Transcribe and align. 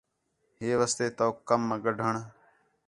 ہے 0.59 0.69
واسطے 0.79 1.05
توک 1.17 1.35
کم 1.49 1.61
آ 1.73 1.77
گڈھݨ 1.83 2.15